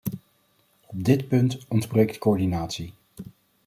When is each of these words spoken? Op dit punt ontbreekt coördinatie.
Op 0.87 1.03
dit 1.03 1.27
punt 1.27 1.65
ontbreekt 1.67 2.17
coördinatie. 2.17 2.93